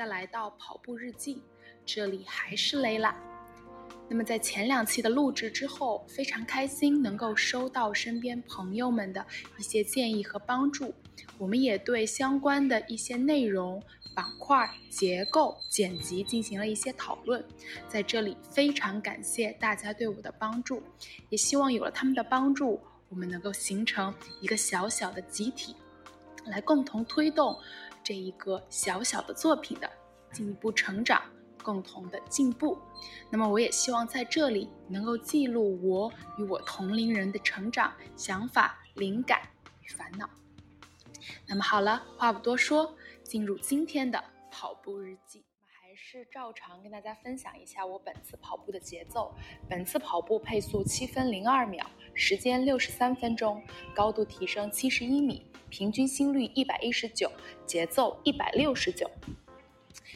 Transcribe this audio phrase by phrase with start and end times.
[0.00, 1.42] 家，来到跑步日记，
[1.84, 3.14] 这里还是雷拉。
[4.08, 9.24] 那么在前两期的录制之后，非常开心能够收到身边朋友们的
[9.58, 10.94] 一些建议和帮助，
[11.36, 13.80] 我们也对相关的一些内容、
[14.14, 17.44] 板块、结构、剪辑进行了一些讨论。
[17.86, 20.82] 在这里非常感谢大家对我的帮助，
[21.28, 22.80] 也希望有了他们的帮助，
[23.10, 25.76] 我们能够形成一个小小的集体，
[26.46, 27.54] 来共同推动。
[28.10, 29.88] 这一个小小的作品的
[30.32, 31.22] 进一步成长，
[31.62, 32.76] 共同的进步。
[33.30, 39.40] 那么，我也希望在这里能够记录我与我同龄人的成长、想法、灵感
[39.82, 40.28] 与烦恼。
[41.46, 45.44] 那么好了，话不多说，进入今天的跑步日记。
[46.12, 49.32] 是照常跟大家分享一下我本次跑步的节奏。
[49.68, 53.62] 本次跑步配速七分零二秒，时间六十三分钟，
[53.94, 55.46] 高度提升七十一米。
[55.68, 57.30] 平均心率一百一十九，
[57.64, 59.08] 节奏一百六十九。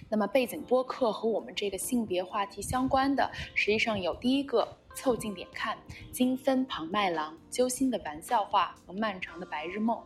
[0.09, 5.79] 那么背景播客和我们这个性别话题相关的，实际上有第一个凑近点看，
[6.11, 10.03] 金分庞麦郎揪心的玩笑话和漫长的白日梦；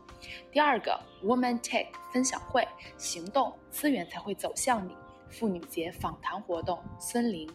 [0.52, 4.92] 第二个 Woman Take 分享会，行动资源才会走向你。
[5.30, 7.48] 妇女节访谈活动，孙林；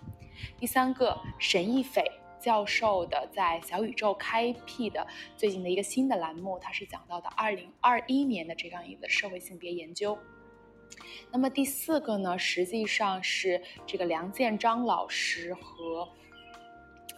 [0.58, 2.04] 第三个沈一斐。
[2.40, 5.08] 教授的在小宇宙开辟的
[5.38, 10.20] 最近的一个新的栏目，它是讲到的二零二一年的这样一个社会性别研究。
[11.32, 16.06] 那么第四个呢，实际上是这个梁建章老师和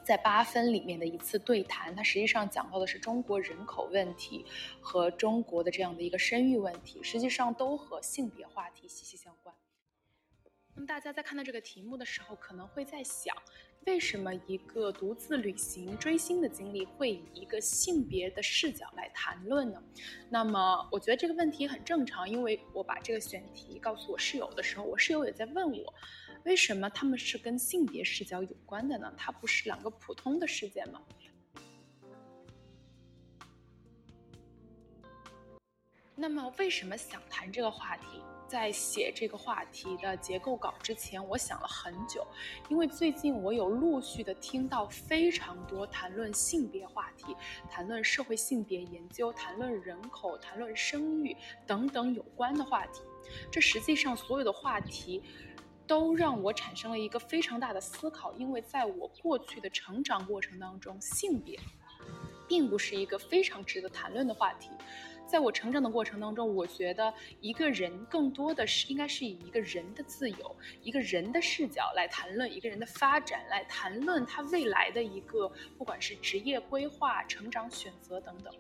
[0.04, 4.46] 在八分里面的一次对谈，它实际上讲到的是中国人口问题
[4.80, 9.25] 和中国的这样的一个生育问题，实际上都和性别话题息息相关。
[10.78, 13.34] 那么大家在看到这个题目的时候，可能会在想，
[13.86, 19.82] 为什么一个独自旅行追星的经历会以一个性别的视角来谈论呢？
[20.30, 25.94] 那么我觉得这个问题很正常，因为我把这个选题告诉我室友的时候，我室友也在问我，
[26.44, 29.14] 为什么他们是跟性别视角有关的呢？
[29.16, 31.02] 它不是两个普通的事件吗？
[36.18, 38.22] 那么为什么想谈这个话题？
[38.48, 42.26] 在写这个话题的结构稿之前，我想了很久，
[42.70, 47.36] 因为最近我有陆续的听到非常多谈论性别话题、
[47.70, 51.36] 谈论社会性别研究、谈论人口、谈论生育
[51.66, 53.02] 等等有关的话题。
[53.52, 55.24] 这实际上所有的话题，
[55.88, 61.60] 都让我产生了一个非常大的思考，因为在我过去的成长过程当中，性别
[62.48, 64.70] 并不是一个非常值得谈论的话题。
[65.28, 78.54] 在我成长的过程当中，我觉得一个人更多的是应该是以一个人的自由、一个人的视角来谈论一个人的发展，来谈论他未来的一个不管是职业规划、成长选择等等。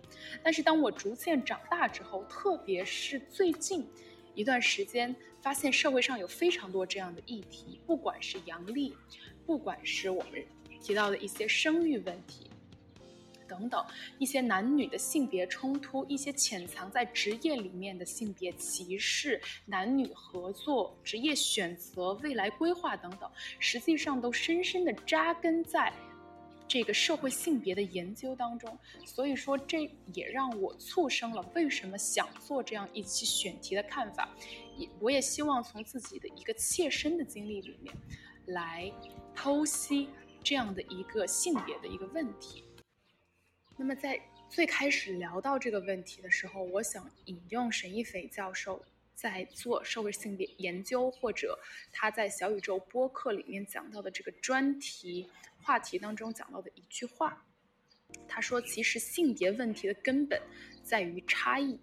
[0.44, 3.88] 但是当我逐渐长大之后，特别是最近
[4.34, 8.96] 一段时间，发现社会上有非常多这样的议题，不管是阳历，
[9.46, 10.44] 不管是我们
[10.81, 12.50] 提到的一些生育问题。
[13.47, 13.83] 等等，
[14.19, 23.29] 一些男女的性别冲突，一些潜藏在职业里面的性别歧视，男女合作、职业选择、未来规划等等，
[23.59, 25.94] 实际上都深深的扎根在
[26.67, 28.78] 这个社会性别的研究当中。
[29.06, 34.29] 所以说，这也让我促生了为什么想做这样一期选题的看法。
[34.75, 37.95] 也，我也希望从自己的一个切身的经历里面，
[38.47, 38.91] 来
[39.33, 40.09] 剖析
[40.44, 42.65] 这样的一个性别的一个问题。
[43.78, 44.19] 那么在
[44.50, 48.81] 最开始聊到这个问题的时候，我想引用沈一斐教授
[49.13, 51.59] 在做社会性别研究，或者
[51.91, 55.30] 他在小宇宙播客里面讲到的这个专题
[55.62, 57.46] 话题当中讲到的一句话。
[58.28, 60.42] 他说：“其实性别问题的根本
[60.81, 61.78] 在于差异，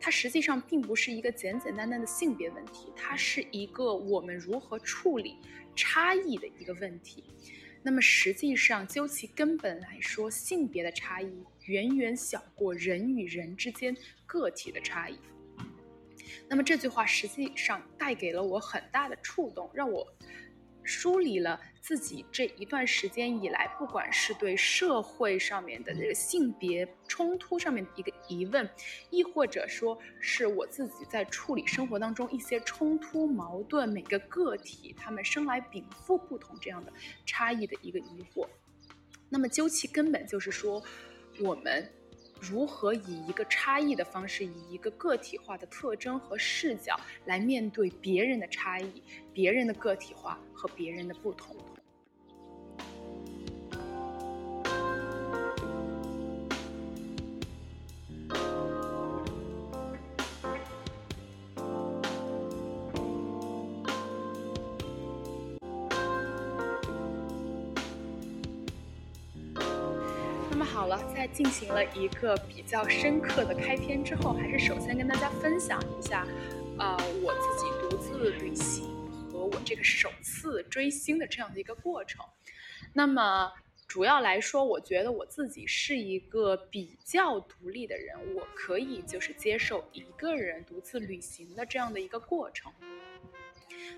[0.00, 5.36] 它实际上并不是一个简简单单的性别问题，它是一个我们如何处理
[5.76, 7.22] 差异的一个问题。”
[7.86, 13.96] 那么实际上，究其根本来说，性别的差异远远小过人与人之间
[14.26, 15.16] 个体的差异。
[16.48, 20.04] 那么这句话实际上带给了我很大的触动，让我。
[20.86, 28.68] 梳理了自己这一段时间以来，不管是对社会上面的这个性别冲突上面的一个疑问，
[29.10, 36.92] 亦或者说是我自己在处理生活当中一些冲突矛盾，每个个体他们生来禀赋不同这样的
[37.26, 38.48] 差异的一个疑惑。
[39.28, 40.82] 那么究其根本，就是说
[41.40, 41.92] 我们。
[42.40, 49.02] 如何以一个差异的方式，以一个个体化的特征和视角来面对别人的差异、
[49.32, 51.56] 别人的个体化和别人的不同？
[70.66, 76.26] 好了，在进行了一个比较深刻的开篇之后，还是首先跟大家分享一下，
[76.78, 78.84] 呃，我自己独自旅行
[79.30, 82.22] 和我这个首次追星的这样的一个过程。
[82.92, 83.50] 那么
[83.88, 92.70] 主要来说，我觉得我自己是一个比较独立的人，我可以就是接受一个人独自旅行的这样的一个过程。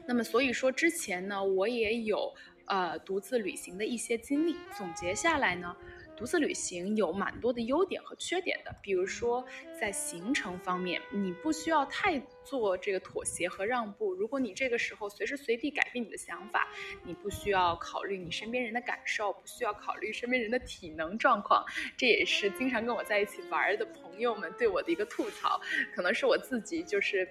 [0.06, 2.32] 那么所以说之前呢，我也有
[2.66, 5.74] 呃独自旅行的一些经历，总结下来呢。
[6.18, 9.46] 独自旅行有蛮多的优点和缺点的，比如说
[9.80, 14.12] 在行程方面，你不需要太做这个妥协和让步。
[14.14, 16.66] 如果你这个时候随时随地改变你的想法，
[17.04, 21.64] 你不需要考虑你身边人的感受，不需要考虑身边人的体能状况。
[21.96, 25.60] 这也是经常跟我在一起玩的朋友们对我的一个吐槽，
[25.94, 27.28] 可能是我自己就是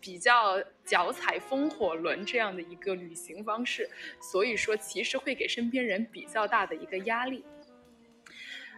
[0.00, 3.88] 比较脚踩风火轮这样的一个旅行方式，
[4.20, 7.44] 所以说其实会给身边人比较大的一个压力。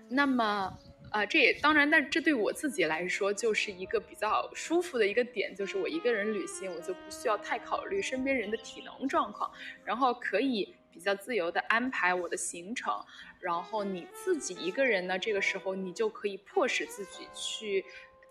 [0.08, 0.72] 那么，
[1.10, 9.50] 啊，这也当然，但这对我自己来说就是一个比较舒服的一个点，就是我一个人旅行，我就不需要太考虑身边人的体能状况，
[9.84, 12.92] 然后可以比较自由的安排我的行程，
[13.40, 17.84] 然后你自己一个人呢，这个时候你就可以迫使自己去。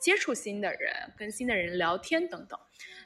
[0.06, 2.60] 接触新的人，跟新的人聊天等等，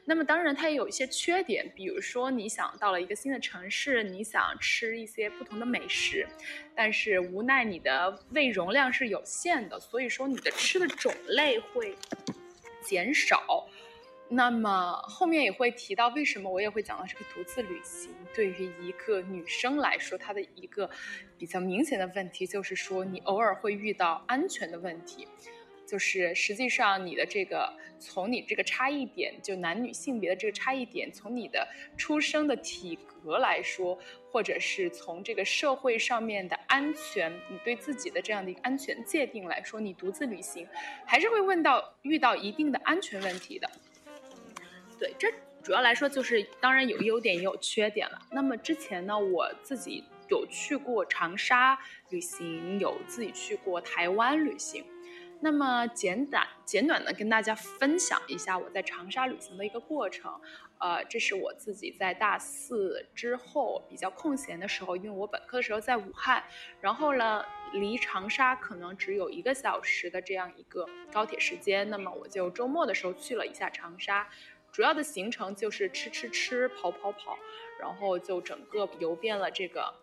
[0.04, 6.28] 那么当然它也有一些缺点，比如说你想到了一个新的城市，你想吃一些不同的美食，
[6.76, 11.96] 但是无奈你的胃容量是有限的，所以说你的吃的种类会
[12.84, 13.66] 减少。
[14.28, 20.90] 那么后面也会提到为什么我也会讲到这个独自旅行对于一个女生来说，它的一个
[21.38, 25.26] 比较明显的问题就是说你偶尔会遇到安全的问题。
[25.90, 33.98] 就是实际上你的这个从你这个差异点，就男女性别的这个差异点，从你的出生的体格来说，
[34.32, 40.68] 或者是从这个社会上面的安全，你对自己的这样的一个安全界定来说，你独自旅行
[41.08, 43.68] 还是会问到遇到一定的安全问题的。
[45.00, 45.34] 对，这
[45.64, 48.22] 主要来说就是当然有优点也有缺点了。
[48.32, 54.86] 那么之前呢，我自己有去过长沙旅行，有自己去过台湾旅行。
[55.42, 60.40] 那么简短简短的跟大家分享一下我在长沙旅行的一个过程，
[60.80, 66.44] 呃，这是我自己在大四之后比较空闲的时候，因为我本科的时候在武汉，
[66.82, 74.28] 然后呢离长沙可能只有一个小时的这样一个高铁时间，那么我就周末的时候去了一下长沙，
[74.74, 77.40] 主要的行程就是吃吃吃，跑跑跑，
[77.80, 79.94] 然后就整个游遍了这个。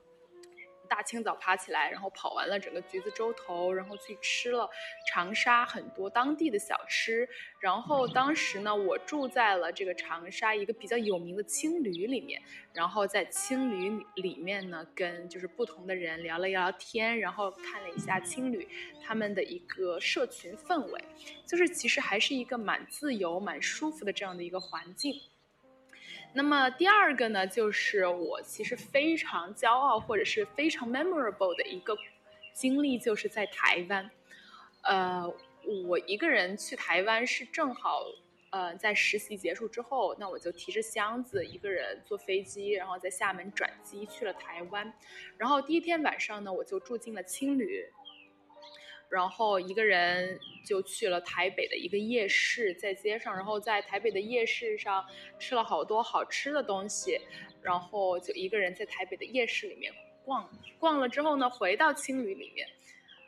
[0.86, 4.68] 大清早爬起来，然后跑完了整个橘子洲头，然后去吃了
[5.06, 7.28] 长沙很多当地的小吃。
[7.60, 12.40] 然后当时呢，我住在了这个长沙一个比较有名的青旅里面。
[12.72, 18.68] 然后在青旅里面呢，跟就是不同的人聊了聊天，然后看了一下青旅
[19.02, 21.04] 他们的一个社群氛围，
[21.46, 25.14] 就是其实还是一个蛮自由、蛮舒服的这样的一个环境。
[26.36, 31.96] 那么第二个呢，就是我其实非常骄傲或者是非常 memorable 的一个
[32.52, 34.10] 经历，就是在台湾。
[34.82, 35.26] 呃，
[35.88, 38.04] 我一个人去台湾是正好，
[38.50, 44.92] 呃，在实习结束之后，那我就提着箱子一个人坐飞机，然后在厦门转机去了台湾。
[45.38, 47.82] 然后第一天晚上呢，我就住进了青旅。
[49.08, 55.06] 然后一个人就去了台北的一个夜市，在街上，然后在台北的夜市上
[55.38, 57.20] 吃了好多好吃的东西，
[57.62, 59.92] 然后就一个人在台北的夜市里面
[60.24, 62.66] 逛逛了之后呢，回到青旅里面，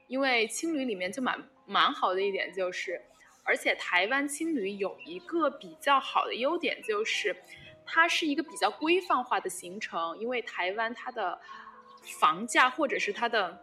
[0.09, 3.01] 因为青旅里面就蛮蛮好的一点就是，
[3.45, 7.37] 而且台湾青旅有一个比较好的优点就是，
[7.87, 11.41] 它是一个比较规范化的行程，因为台湾它的
[12.21, 13.63] 房价或者是它的。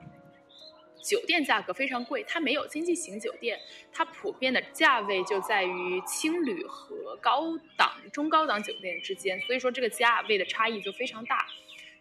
[1.06, 3.60] 酒店价格非常贵，它没有经济型酒店，
[3.94, 11.46] 它普遍的价位就在于青旅和高档、中高档酒店之间，所以说这个价位的差异就非常大。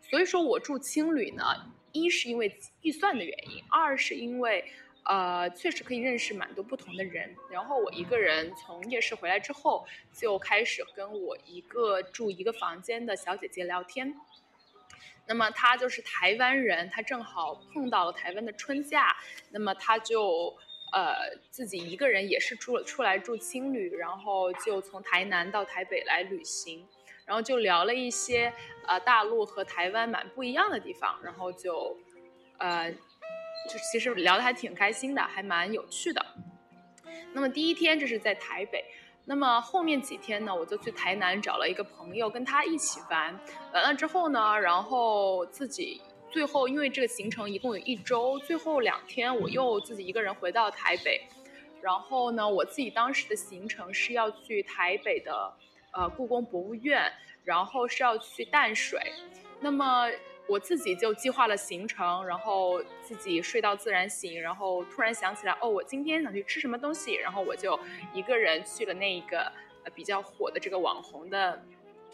[0.00, 1.44] 所以说我住青旅呢，
[1.92, 4.64] 一是因为预算的原因，二是因为
[5.04, 7.36] 呃确实可以认识蛮多不同的人。
[7.50, 14.14] 然后我一个人从夜市回来之后，就开始跟我一个住一个房间的小姐姐聊天。
[15.26, 19.16] 那么他就是台湾人，他正好碰到了台湾的春假，
[19.50, 20.54] 那么他就
[20.92, 21.14] 呃
[21.50, 26.86] 自己一个人也是住出来住青旅，然后就从台南到台北来旅行，
[27.24, 28.52] 然后就聊了一些
[28.86, 31.96] 呃大陆和台湾蛮不一样的地方，然后就
[32.58, 36.24] 呃就其实聊得还挺开心的，还蛮有趣的。
[37.32, 38.84] 那么第一天这是在台北。
[39.26, 43.38] 那么后面几天呢，我就去台南找了一个朋友，跟他一起玩。
[43.72, 46.00] 完了之后呢，然后自己
[46.30, 51.20] 最后因为这个行程一共有一周，最后两天我又自己一个人回到台北。
[51.80, 55.52] 然后呢，我自己当时的行程是要去台北的，
[55.92, 57.12] 呃，故宫博物院，
[57.44, 59.00] 然后是要去淡水。
[59.60, 60.08] 那么
[60.46, 67.78] 我自己就计划了行程，然后自己睡到自然醒，然后突然想起来，哦，我今天想去吃什么东西，然后我就
[68.12, 69.40] 一个人去了那个
[69.84, 71.64] 呃比较火的这个网红的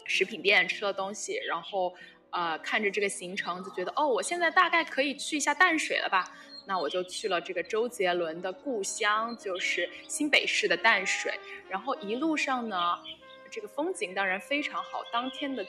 [0.05, 1.93] 食品店吃了东西，然后
[2.29, 6.35] 呃看着这个行程就觉得，哦，我现在大概可以去一下淡水了吧。
[6.67, 11.33] 那我就去了这个周杰伦的故乡，就是新北市的淡水。
[11.67, 12.97] 然后一路上呢，
[13.49, 15.03] 这个风景当然非常好。
[15.11, 15.65] 当天的，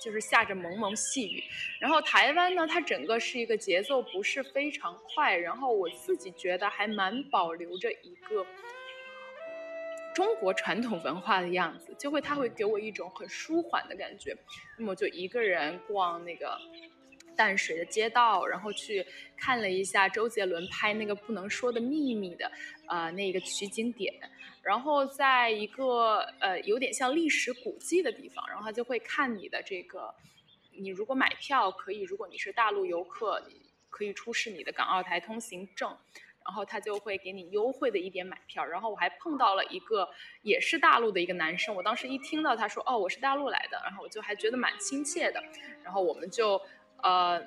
[0.00, 1.42] 就是下着蒙蒙细雨。
[1.80, 8.46] 然后台湾呢，它整个是一个节奏不是非常快，然后我自己觉得还蛮保留着一个
[10.14, 14.36] 中国传统文化的样子，就会它会给我一种很舒缓的感觉。
[14.78, 16.58] 那么就一个人逛那个。
[17.38, 19.04] 淡水的街道，然后去
[19.36, 22.50] 看了一下周杰伦拍那个《不能说的秘密》的，
[22.88, 24.10] 呃，那个取景点，
[24.66, 30.12] 然后在一个呃有点像历史古迹的地方，然后他就会看你的这个，
[30.72, 35.96] 你如果买票可以，如果你是大陆游客，你可以出示你的港澳台通行证，
[36.44, 38.64] 然后他就会给你优惠的一点买票。
[38.64, 40.08] 然后我还碰到了一个
[40.42, 45.42] 也是大陆的一个男生，我当时一听到他说哦我是大陆来的，然后我就还觉得蛮亲切的，
[45.84, 46.60] 然后我们就。
[47.02, 47.46] 呃，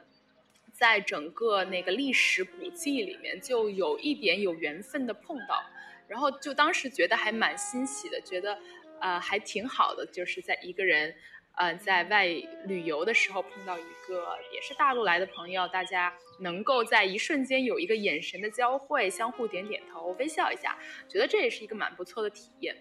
[0.71, 5.65] 在整个那个历史古迹里面，就有一点有缘分的碰到，
[6.09, 8.59] 然后就当时觉得还蛮欣喜的，觉得
[8.99, 11.15] 呃还挺好的，就是在一个人
[11.55, 12.25] 呃在外
[12.65, 22.75] 旅游的时候碰到一个也是大陆来的朋友，大家能够在一瞬间有一个眼神的交汇，相互点点头，微笑一下，觉得这也是一个蛮不错的体验。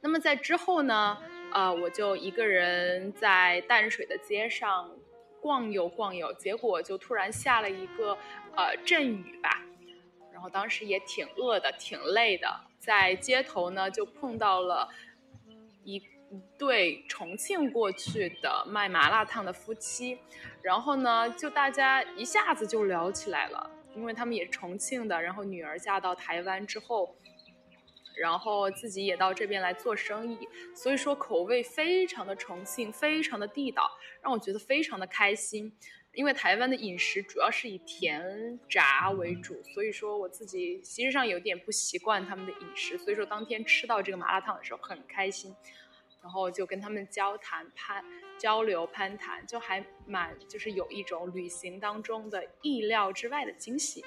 [0.00, 1.18] 那么在之后呢，
[1.52, 4.90] 呃，我就一个人在淡水的街上。
[5.42, 8.12] 逛悠逛悠，结果就突然下了一个
[8.54, 9.64] 呃阵雨吧，
[10.40, 14.88] 然后当时也挺饿的，挺累的，在街头呢就碰到了
[15.84, 16.02] 一
[16.56, 20.18] 对重庆过去的卖麻辣烫的夫妻，
[20.62, 27.14] 然后呢就大家一下子就聊起来了，因为他们也是重庆的，然后女儿嫁到台湾之后。
[28.16, 35.72] 然后自己也到这边来做生意，所以说口味非常的重庆，非常的地道，让我觉得非常的开心。
[36.14, 45.54] 因为台湾的饮食主要是以甜炸为主，所以说我自己其实上有点不习惯他们的饮食，所以说当天吃到这个麻辣烫的时候很开心，
[46.20, 48.04] 然后就跟他们交谈攀
[48.36, 54.04] 交流攀谈，就还蛮就是有一种旅行当中的意料之外的惊喜。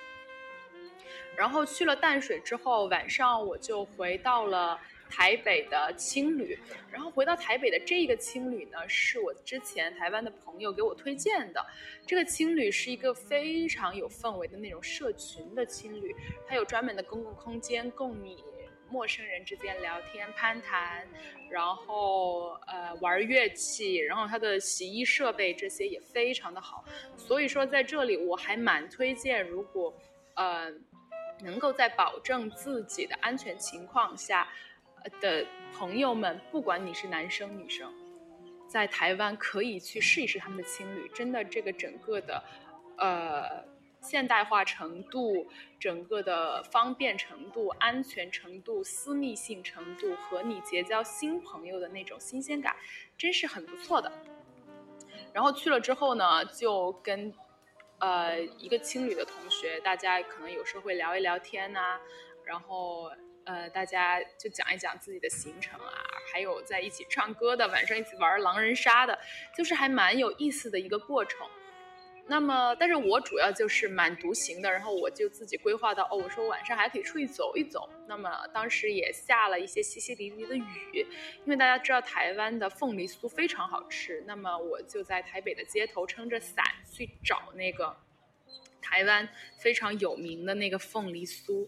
[1.35, 4.79] 然后去了淡水之后，晚上我就回到了
[5.09, 6.57] 台北的青旅。
[6.91, 11.65] 然后回到台北的这个青旅呢，是我之前台湾的朋友给我推荐的。
[12.05, 16.15] 这个青旅是一个非常有氛围的那种社群的青旅，
[16.47, 18.43] 它有专门的公共空间供你
[18.89, 21.07] 陌生人之间聊天攀谈，
[21.49, 26.85] 然后呃玩乐器，然后它的洗衣设备这些也非常的好。
[27.17, 29.93] 所以说在这里我还蛮推荐，如果
[30.35, 30.73] 呃。
[31.41, 34.47] 能够在保证自己的安全情况下，
[35.21, 37.93] 的朋友们，不管你是男生女生，
[38.67, 41.09] 在台湾可以去试一试他们的青旅。
[41.09, 42.43] 真的，这个整个的，
[42.97, 43.65] 呃，
[44.01, 45.47] 现代化程度、
[45.79, 52.75] 整个的方便程度、安全程度、私密性程度和你结交新朋友的那种新鲜感，
[53.17, 54.11] 真是很不错的。
[55.33, 57.33] 然后去了之后呢，就跟。
[57.99, 61.97] 呃，一个青旅的同学，大家可能有时候会聊一聊天呐，
[62.43, 63.09] 然后
[63.45, 65.91] 呃，大家就讲一讲自己的行程啊，
[66.31, 69.17] 还有在一起唱歌的，晚上一起玩狼人杀的，
[69.57, 71.47] 就是还蛮有意思的一个过程。
[72.25, 77.89] 那么，但是我主要就是蛮独行的，然后我就自己规划到，哦，我说晚上还可以出去走一走。
[78.07, 81.05] 那么当时也下了一些淅淅沥沥的雨，
[81.43, 87.93] 因为大家知道台湾的凤梨酥非常好吃，那么我就在台北的街头撑着伞去找那个
[88.81, 89.27] 台湾
[89.59, 91.67] 非常有名的那个凤梨酥，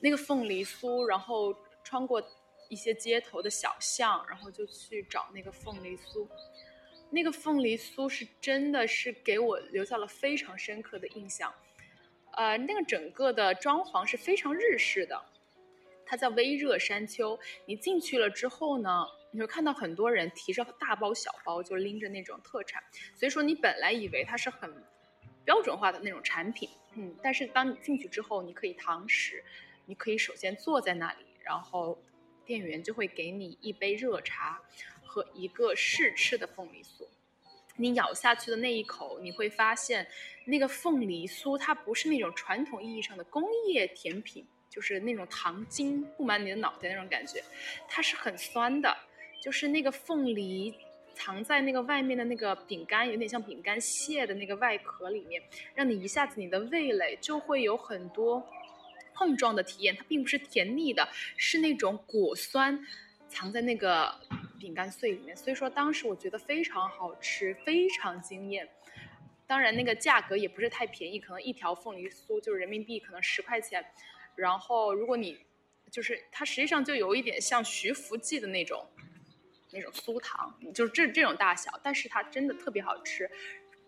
[0.00, 2.22] 那个凤梨酥，然后穿过
[2.68, 6.26] 一些街头的小巷，然后就去找那个凤梨酥。
[7.08, 11.54] 那个凤梨酥是真的是给我留下了非常深刻的印象，
[12.32, 15.18] 呃，那个整个的装潢是非常日式的，
[16.04, 17.38] 它叫微热山丘。
[17.64, 22.82] 你进去了之后呢，你会看到很多人提着大包小包，就拎着那种特产。
[23.14, 24.68] 所以说你本来以为它是很
[25.44, 29.44] 标准化的那种产品，嗯，但是当你进去之后，你可以堂食，
[29.86, 31.98] 你可以首先坐在那里，然后
[32.44, 34.60] 店员就会给你一杯热茶。
[35.08, 37.06] 和一个试吃的凤梨酥，
[37.76, 40.06] 你咬下去的那一口，你会发现
[40.44, 47.42] 那个凤梨酥它不是那种传统意义上的工业甜品，就是那种糖精布满你的脑袋那种感觉，
[47.88, 48.94] 它是很酸的，
[49.42, 50.74] 就是那个凤梨
[51.14, 55.42] 藏在那个外面的那个饼干，有点像饼干屑的那个外壳里面，
[55.74, 58.46] 让你一下子你的味蕾就会有很多
[59.16, 62.86] 碰撞的体验，它并不是甜腻的，是那种果酸
[63.28, 64.14] 藏在那个。
[64.58, 68.66] 饼干碎里面，所以说当时我觉得非常好吃，非常惊艳。
[69.46, 73.84] 当然那个价格也不是太便宜，可能一条凤梨酥就是人民币可能十块钱。
[74.34, 75.38] 然后如果你
[75.90, 78.88] 就是它实际上就有一点像徐福记的那种
[79.72, 83.30] 那种酥糖，就是这这种大小，但是它真的特别好吃。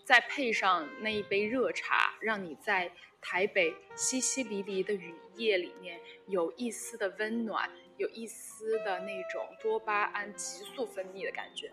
[0.09, 7.69] 再配上那一杯热茶，让你在台北淅淅沥沥的雨夜里面有一丝的温暖。
[7.99, 11.69] 有一丝的那种多巴胺急速分泌的感觉，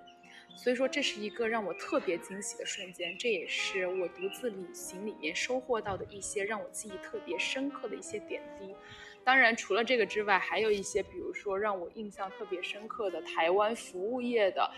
[0.58, 8.76] 所以说这是一个让我特别惊喜的瞬间，这也是我独自旅行里面收获到的一些让我记忆特别深刻的一些点滴。
[9.24, 14.72] 当然，除了这个之外，还有一些，比如说让我印象特别深刻的台湾服务业的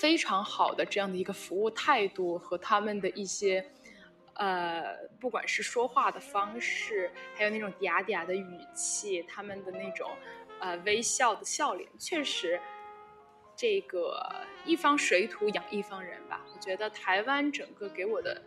[0.00, 3.64] 非常好的这样的一个服务态度和他们的一些。
[4.36, 10.10] 呃，不管是说话的方式，还有那种嗲嗲的语气，他们的那种
[10.58, 12.60] 呃微笑的笑脸，确实，
[13.54, 14.20] 这个
[14.64, 16.44] 一方水土养一方人吧。
[16.52, 18.42] 我觉得台湾整个给我的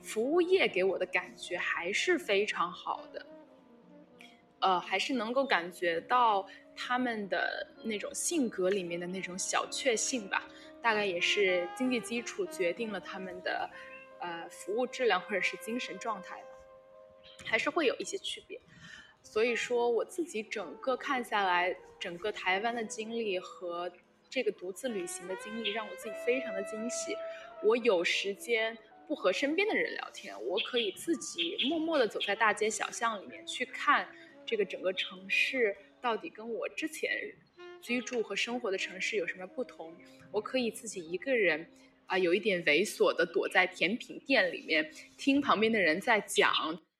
[0.00, 3.26] 服务业给我的感觉还是非常好的，
[4.60, 10.42] 呃，还是能够感觉到他们的那种性格里面的那种小确幸吧。
[10.86, 13.68] 大概也是经济基础决定了他们的。
[14.18, 16.48] 呃，服务质量或者是精神状态吧，
[17.44, 18.58] 还是会有一些区别。
[19.22, 23.92] 所以说，我自己整个看下来，整个台湾的经历和
[24.30, 27.14] 这个独自旅行的经历，让我自己非常的惊喜。
[27.62, 34.08] 我有时间不和身边的人聊天，我可以自己默默的走在大街小巷里面，去看
[34.46, 37.10] 这个整个城市到底跟我之前
[37.80, 39.94] 居住和生活的城市有什么不同。
[40.32, 41.70] 我可以自己一个人。
[42.06, 46.52] 啊，有一点猥琐的躲在甜品店里面，听旁边的人在讲。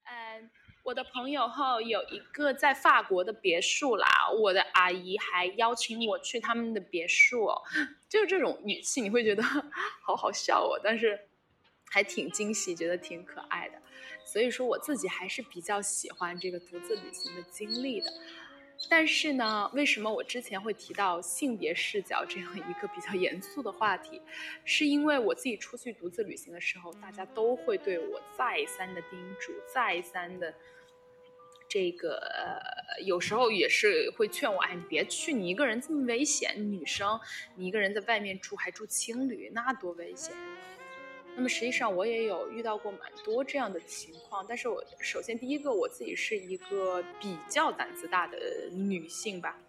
[0.02, 0.50] 嗯，
[0.82, 7.48] 我的朋友后有一个在法国的别墅啦，我的阿姨还邀请我去他们的别墅，
[8.08, 11.16] 就是这种语气，你会觉得好好笑哦，但是
[11.88, 13.80] 还挺惊喜，觉得挺可爱的。
[14.24, 18.12] 所以说，我自己还是比较喜欢这个独自旅行的经历的。
[18.88, 24.20] 但是呢，为什么我之前会提到性别视角这样一个比较严肃的话题？
[24.64, 30.54] 是因为我自己出去独自旅行的时候，大家都会对我再三的叮嘱，再三的
[31.68, 32.20] 这个，
[33.04, 37.18] 有时候也是会劝我，哎，你别去，你一个人这么危险，女生，
[37.56, 40.32] 你一个人在外面住还住青旅，那多危险。
[41.36, 48.38] 那么实际上我也有遇到过蛮多这样的情况，但是我首先第一个我自己是一个比较胆子大的
[48.72, 49.60] 女性吧。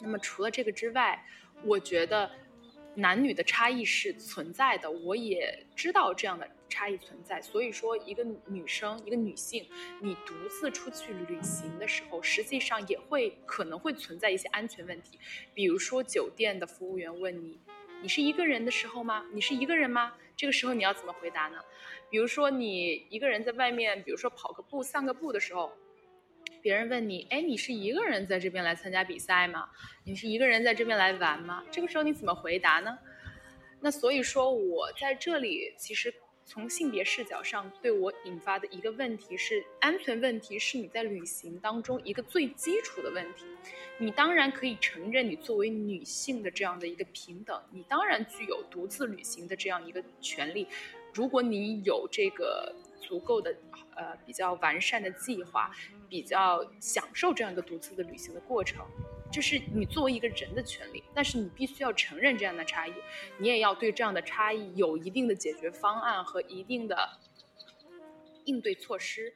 [0.00, 1.20] 那么除了这个之外，
[1.64, 2.30] 我觉得
[2.94, 7.42] 男女的差异是存在的，我也知道这样的差异存在。
[7.42, 9.66] 所以说，一个女生，一个女性，
[10.00, 15.18] 你独自出去旅行的时候，实际上也会可能会存在一些安全问题，
[15.52, 17.58] 比如说酒店的服务员问你。
[18.04, 19.24] 你是一个人的时候吗？
[19.32, 20.12] 你是一个人吗？
[20.36, 21.58] 这个时候你要怎么回答呢？
[22.10, 25.72] 比如说你一个人在外面，比如说跑个步、散个步的时候，
[26.60, 29.70] 别人问你，哎，你是一个人在这边来参加比赛吗？
[30.04, 31.64] 你是一个人在这边来玩吗？
[31.70, 32.98] 这个时候你怎么回答呢？
[33.80, 36.12] 那所以说我在这里其实。
[36.46, 43.46] 从性别视角上对我引发的一个问题是安全问题，是你在旅行当中一个最基础的问题。
[43.98, 50.66] 你当然可以承认你作为女性的这样的一个平等，你当然具有独自旅行的这样一个权利。
[51.12, 53.56] 如果你有这个足够的
[53.94, 55.70] 呃比较完善的计划，
[56.08, 58.84] 比较享受这样一个独自的旅行的过程。
[59.34, 62.92] 这是你作为一个人的权利，但是你必须要承认这样的差异，
[63.36, 67.18] 你也要对这样的差异有一定的解决方案和一定的
[68.44, 69.34] 应对措施。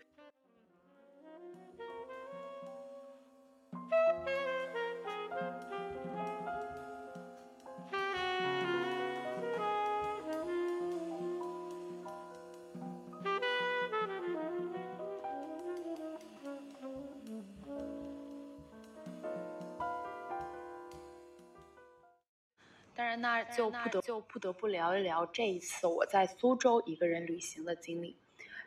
[23.09, 28.19] 然，那就不得就不得不聊一聊这一次我在苏州一个人旅行的经历。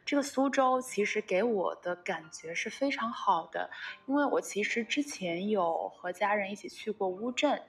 [0.03, 3.69] 这个苏州其实给我的感觉是非常好的，
[4.07, 7.61] 因为我其实之前有和家人一起去过乌镇，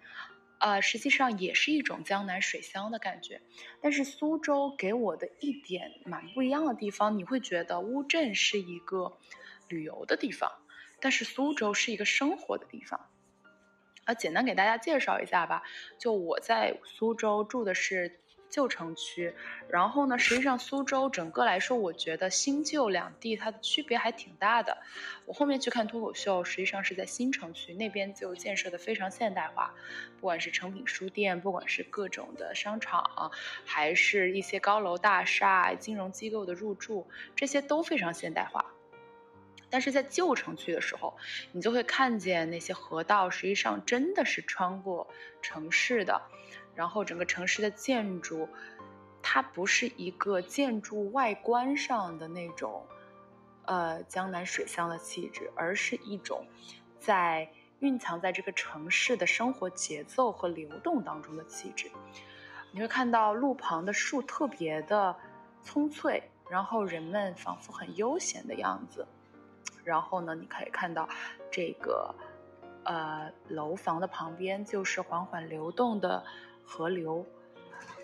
[0.59, 3.43] 呃，实际上也是一种江南水乡的感觉。
[3.83, 9.19] 但是苏州给我的一点蛮不一样的地方，你会觉得乌镇是一个
[9.69, 10.51] 旅游的地方，
[11.01, 13.11] 但是苏州是一个生活的地方。
[14.05, 15.63] 啊，简单给大家介绍一下吧。
[15.99, 18.19] 就我在苏州住的是
[18.51, 19.35] 旧城区，
[19.71, 24.77] 然后呢，实际上苏州整个来说，我觉得新旧两地它的区别还挺大的。
[25.25, 29.73] 我后面去看脱口秀，实际上是在新城区那边就建设的非常现代化，
[30.21, 33.31] 不管是成品书店，不管是各种的商场，
[33.65, 38.67] 还是一些高楼大厦、金融机构的入驻，这些都非常现代化。
[39.73, 41.17] 但是在旧城区的时候，
[41.51, 45.09] 你就会看见那些河道，实际上真的是穿过
[45.41, 46.21] 城市的。
[46.75, 48.47] 然后整个城市的建筑，
[49.23, 52.87] 它不是一个建筑外观上的那种，
[53.65, 56.47] 呃，江南水乡的气质，而是一种
[57.01, 61.91] 在蕴藏在这个城市的生活节奏和流动当中的气质。
[62.73, 65.17] 你会看到路旁的树特别的
[65.63, 69.07] 葱翠，然后人们仿佛很悠闲的样子。
[69.85, 71.09] 然后呢，你可以看到，
[71.51, 72.15] 这个，
[72.85, 76.25] 呃，楼房的旁边就是缓缓流动的
[76.65, 77.25] 河流，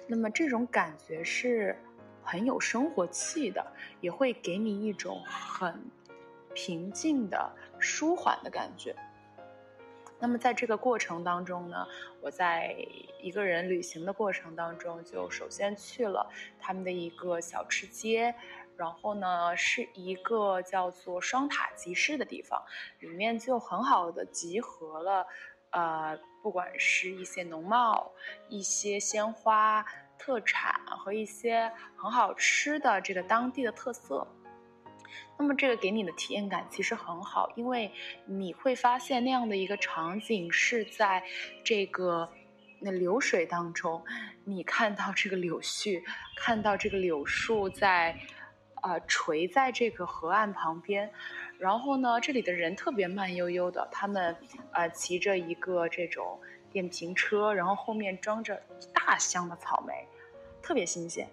[0.06, 1.76] 那么这种感觉是
[2.22, 3.64] 很有生活气的，
[4.00, 5.80] 也会给你一种很
[6.54, 8.94] 平静的、舒缓的感觉。
[10.20, 11.86] 那么在这个过程当中呢，
[12.20, 12.76] 我在
[13.22, 18.34] 一个人旅行的过程当中，就首先去了他们的一个小吃街。
[18.78, 22.62] 然后呢，是一个叫做双塔集市的地方，
[23.00, 25.26] 里面就很好的集合了，
[25.70, 28.12] 呃，不管是一些农贸、
[28.48, 29.84] 一些鲜花
[30.16, 34.24] 特产和一些很好吃的这个当地的特色。
[35.36, 37.90] 那么这个给你的体验感其实很好，因为
[38.26, 41.20] 你会发现那样的一个场景是在
[41.64, 42.30] 这个
[42.78, 44.04] 那流水当中，
[44.44, 46.00] 你看到这个柳絮，
[46.36, 48.16] 看到这个柳树在。
[48.82, 51.10] 呃，垂在这个河岸旁边，
[51.58, 54.36] 然后呢，这里的人特别慢悠悠的，他们
[54.72, 56.38] 呃骑着一个这种
[56.70, 58.62] 电瓶车，然后后面装着
[58.94, 60.06] 大箱的草莓，
[60.62, 61.28] 特别新鲜。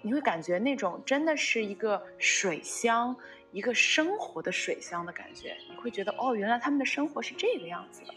[0.00, 3.14] 你会感觉那种真的是一个水乡，
[3.50, 5.56] 一个生活的水乡的感觉。
[5.68, 8.14] 你会觉得哦，原来他们的生活是这个样子的。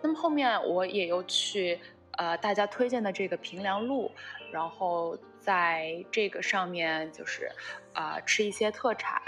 [0.00, 1.78] 那么后面我也又去
[2.12, 4.10] 呃大家推荐的这个平凉路，
[4.50, 5.18] 然后。
[5.40, 7.50] 在这个上面就是，
[7.94, 9.20] 啊，吃一些特产，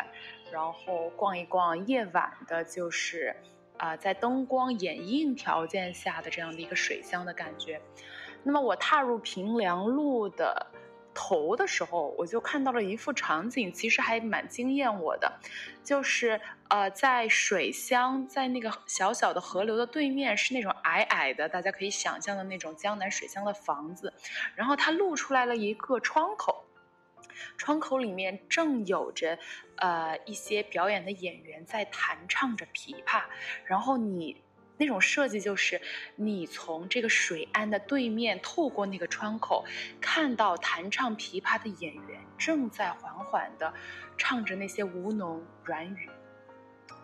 [0.53, 3.35] 然后逛一逛夜晚的，就是，
[3.79, 7.81] 啊，在灯光掩映条件下的这样的一个水乡的感觉。
[8.43, 10.67] 那么我踏入平凉路的。
[11.15, 15.41] 头的时候，我就看到了一幅场景，其实还蛮惊艳我的，
[15.85, 24.13] 就是呃，在水乡，在那个小小的河流的对面，是那种矮矮的，大家可以想象的那种江南水乡的房子，
[24.55, 26.65] 然后它露出来了一个窗口，
[27.57, 29.39] 窗口里面正有着
[29.77, 33.23] 呃一些表演的演员在弹唱着琵琶，
[33.65, 34.43] 然后你。
[34.83, 35.81] 那种设计就是，
[36.17, 39.65] 你从这个水岸的对面透过那个窗口，
[40.01, 43.73] 看到弹唱琵琶的演员正在缓缓地
[44.19, 46.11] 唱着那些吴侬软语，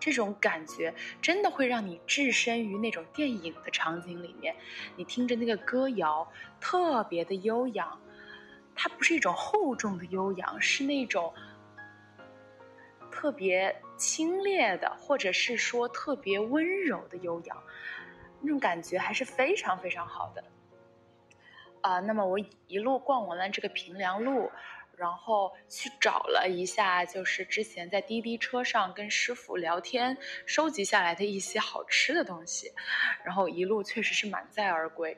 [0.00, 4.56] 这种感觉真的会让你置身于那种电影的场景里面。
[4.96, 6.28] 你听着那个歌谣，
[6.60, 8.00] 特别的悠扬，
[8.74, 11.32] 它不是一种厚重的悠扬，是那种。
[13.10, 17.62] 特别清冽的，或者是说特别温柔的悠扬，
[18.40, 20.44] 那种感觉还是非常非常好的。
[21.82, 24.50] 啊，那么我一路逛完了这个平凉路，
[24.96, 32.72] 然后去找了一下，就是之前在滴滴车上跟师傅聊天收集下来的一些好吃的东西，
[33.24, 35.16] 然后一路确实是满载而归。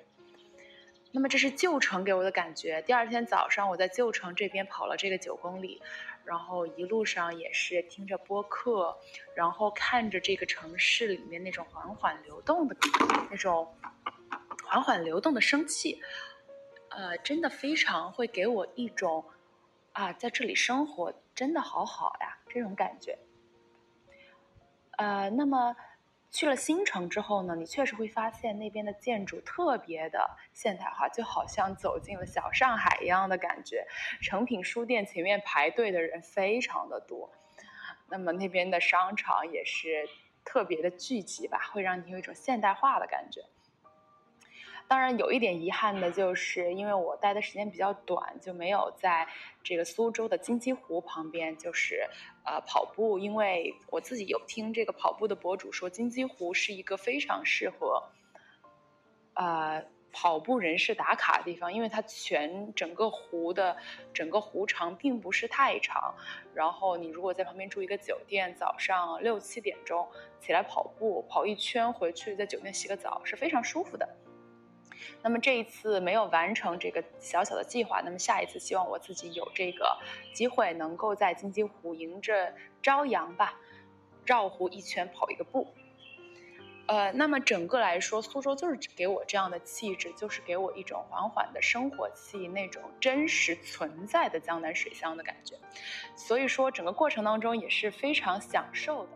[1.12, 2.80] 那么这是旧城给我的感觉。
[2.82, 5.82] 第二天早上我在旧城这边跑了这个九公里。
[6.24, 8.96] 然后一路上也是听着播客，
[9.34, 12.76] 然后看着这个城市里面那种缓缓流动的
[13.30, 13.74] 那种
[14.64, 16.00] 缓缓流动的生气，
[16.90, 19.24] 呃，真的非常会给我一种
[19.92, 23.18] 啊，在这里生活真的好好呀这种感觉。
[24.98, 25.76] 呃，那么。
[26.30, 33.84] 去了新城之后呢，你确实会发现那边的建筑特别的现代化，就好像走进了小上海一样的感觉。
[34.22, 37.30] 诚品书店前面排队的人非常的多，
[38.08, 40.08] 那么那边的商场也是
[40.44, 43.42] 特别的聚集吧，会让你有一种现代化的感觉。
[44.90, 49.24] 当然有一点遗憾的就是，因为我待的时间比较短，就没有在
[49.62, 52.04] 这个苏州的金鸡湖旁边，就是
[52.44, 53.16] 呃跑步。
[53.16, 58.02] 因为我自己有听这个跑步的博主说，金鸡湖是一个非常适合
[59.34, 59.84] 呃。
[60.12, 63.76] 跑步人士打卡的地方，因为它全整个湖的
[64.12, 66.12] 整个湖长并不是太长，
[66.52, 70.04] 然后你如果在旁边住一个酒店，早上六七点钟
[70.40, 74.08] 起来跑步，跑一圈回去，在酒店洗个澡是非常舒服的。
[75.22, 79.98] 那么这一次没有完成这个小小的计划，那么下一次希望我自己有这个
[80.32, 83.60] 机会，能够在金鸡湖迎着朝阳吧，
[84.24, 85.66] 绕湖一圈跑一个步。
[86.86, 95.54] 呃，那么整个来说，苏州就是给我这样的气质，就是给我一种缓缓的生活气，那种真实存在的江南水乡的感觉。
[96.16, 99.12] 所以说，整个过程当中也是非常享受的。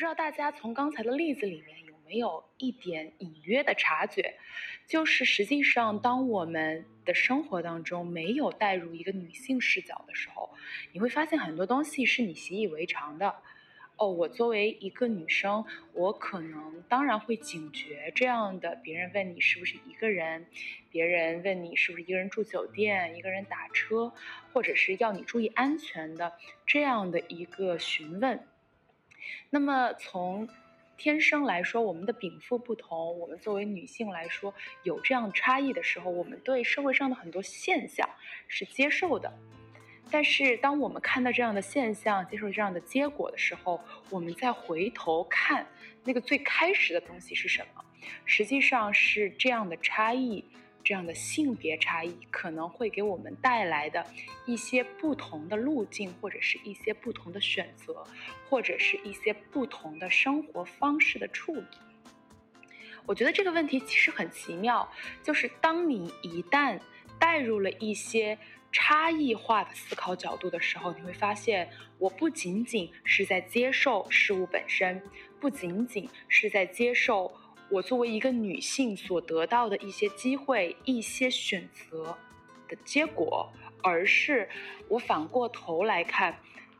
[0.00, 4.34] 不知道大家从刚才的例子里面有没有一点隐约的察觉，
[4.86, 10.48] 就是实际上当我们的生活当中没有带入一个女性视角的时候，
[10.92, 13.34] 你会发现很多东西是你习以为常的。
[13.96, 20.46] 哦，我作为一个女生，我可能当然会警觉这样的别人问你是不是一个人，
[20.90, 24.14] 别人问你是不是一个人住酒店、一个人打车，
[24.54, 26.32] 或者是要你注意安全的
[26.64, 28.42] 这样的一个询问。
[29.50, 30.48] 那么从
[30.96, 34.52] 天生来说，我们的禀赋不同，我们作为女性来说
[34.82, 38.08] 有这样差异的时候，我们对社会上的很多现象
[38.48, 39.32] 是接受的。
[40.10, 43.80] 但是当我们看到这样的现象，接受这样的结果的时候，
[44.10, 45.66] 我们再回头看
[46.04, 47.84] 那个最开始的东西是什么，
[48.24, 50.44] 实际上是这样的差异。
[50.82, 54.04] 这样的性别差异可能会给我们带来的
[54.46, 58.04] 一些不同的路径，或者是一些不同的选择，
[58.48, 61.64] 或者是一些不同的生活方式的处理。
[63.06, 64.90] 我觉得这个问题其实很奇妙，
[65.22, 66.78] 就是当你一旦
[67.18, 68.38] 带入了一些
[68.72, 75.02] 差异化的思考角度的时候，你会发现，我不仅仅是在接受事物本身，
[75.40, 77.32] 不仅仅是在接受。
[77.70, 82.16] 我作为一个女性所得到的一些机会、一些选择
[82.68, 83.48] 的结果，
[83.82, 84.48] 而是
[84.88, 86.36] 我反过头来看，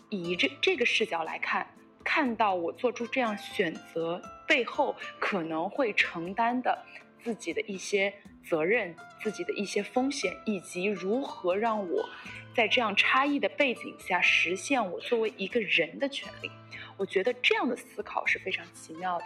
[0.09, 1.66] 以这这个视角来看，
[2.03, 6.76] 看到我做出这样选择背后可能会承担的
[7.22, 12.09] 自己的一些责任、自己的一些风险，以及如何让我
[12.57, 16.50] 在这样差异的背景下实现我作为一个人的权利。
[16.96, 19.24] 我觉得这样的思考是非常奇妙的。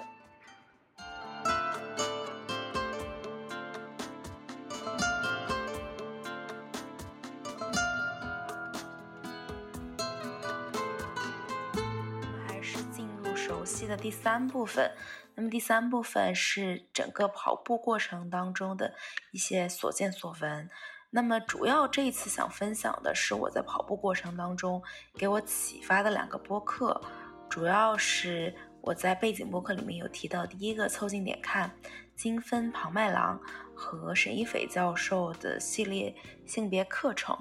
[14.05, 14.95] 第三部分，
[15.35, 18.93] 那么第三部分是整个跑步过程当中的
[19.31, 20.69] 一些所见所闻。
[21.09, 24.83] 那么主要这一次想分享的是我在跑步过程当中
[25.15, 27.01] 给我启发的两个播客，
[27.49, 31.75] 主要是我在背景播客里面有提到，第一个凑近点看
[32.15, 33.41] 金分庞麦郎
[33.75, 36.15] 和沈一斐教授的系列
[36.45, 37.35] 性别课程。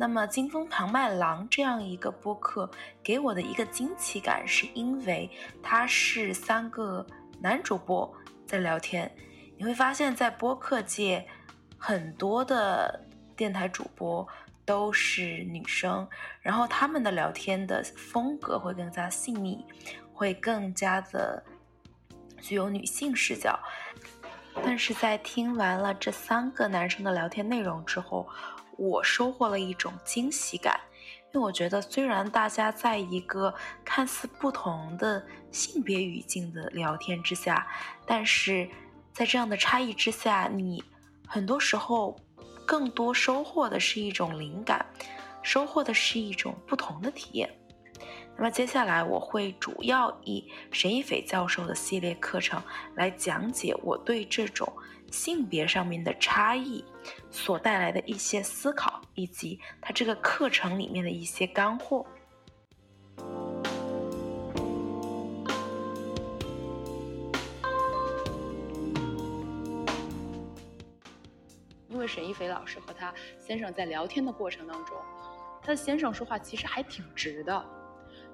[0.00, 2.66] 那么金风堂麦郎这样一个播客
[3.02, 5.30] 给我的一个惊奇感，是因为
[5.62, 7.06] 它是三个
[7.38, 8.10] 男主播
[8.46, 9.14] 在聊天。
[9.58, 11.22] 你会发现在播客界，
[11.76, 12.98] 很多的
[13.36, 14.26] 电台主播
[14.64, 16.08] 都是女生，
[16.40, 19.62] 然后他们的聊天的风格会更加细腻，
[20.14, 21.44] 会更加的
[22.40, 23.60] 具有女性视角。
[24.64, 28.26] 但是在听完了这三个男生的聊天内容之后，
[28.80, 30.80] 我收获了一种惊喜感，
[31.34, 37.66] 因为我觉得虽然大家在一个看似不同的性别语境的聊天之下，
[38.06, 38.66] 但是
[39.12, 40.82] 在这样的差异之下，你
[41.26, 42.18] 很多时候
[42.66, 44.86] 更多收获的是一种灵感，
[45.42, 47.54] 收获的是一种不同的体验。
[48.38, 52.62] 那么接下来我会主要以沈一斐教授的系列课程
[52.94, 54.72] 来讲解我对这种。
[55.10, 56.84] 性别上面的差异
[57.30, 62.06] 所带来的一些思考，以及他这个课程里面的一些干货。
[71.88, 74.96] 因为沈一斐老师和他先生在聊天的过程当中，
[75.60, 77.62] 他的先生说话其实还挺直的，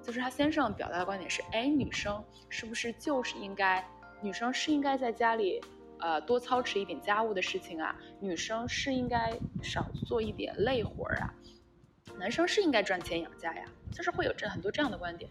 [0.03, 3.85] 就是他先生表达的观点是：哎，女生是不是就是应该，
[4.23, 5.61] 女生是应该在家里。
[6.01, 9.33] 呃，多操持一点家务的事情啊，女生是应该
[9.63, 11.35] 少做一点累活儿啊，
[12.19, 15.31] 男生是应该赚钱养家呀，就是会有这很多这样的观点。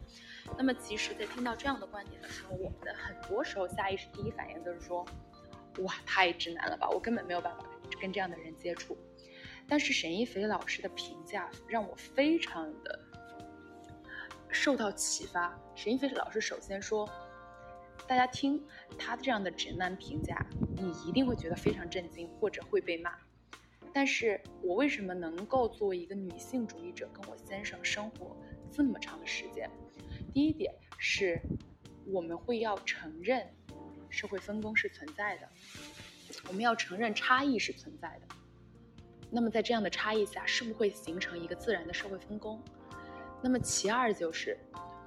[0.58, 5.06] 那么其实，在听到这样的观点的时候，我们的很多时候下意识第一反应就是说，
[5.80, 7.66] 哇，太直男了吧，我根本没有办法
[8.00, 8.98] 跟这样的人接触。
[9.68, 13.00] 但是沈一菲老师的评价让我非常的
[14.50, 15.60] 受到启发。
[15.74, 17.10] 沈一菲老师首先说，
[18.08, 18.64] 大家听
[18.98, 20.46] 他这样的直男评价，
[20.78, 23.12] 你一定会觉得非常震惊，或者会被骂。
[23.92, 28.36] 但是我为什么能够作为一个女性主义者跟我先生生活
[28.72, 29.70] 这么长的时间？
[30.34, 31.42] 第一点是，
[32.06, 33.48] 我们会要承认
[34.10, 35.50] 社会分工是存在的，
[36.48, 38.36] 我们要承认差异是存在的。
[39.32, 42.62] 那么在这样的差异下，是不是会形成一个自然的社会分工？
[43.42, 44.58] 那么其二就是，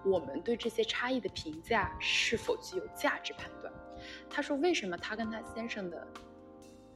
[0.05, 3.73] 我们对这些差异的评价是否具有价值判断？
[4.31, 6.07] 他说，为什么他跟他先生的，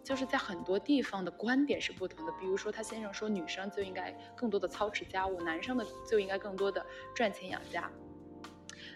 [0.03, 2.33] 就是在很多地方的观点是不同的？
[2.41, 6.85] 比如说，他先生说女生就应该更多的操持家务，男生的就应该更多的
[7.15, 7.91] 赚钱养家。